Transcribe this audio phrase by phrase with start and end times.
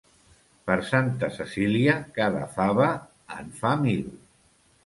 [0.69, 2.89] Per Santa Cecília cada fava
[3.41, 4.05] en fa mil.